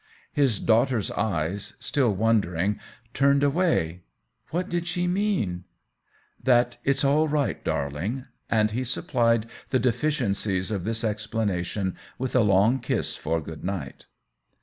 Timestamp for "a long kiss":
12.35-13.15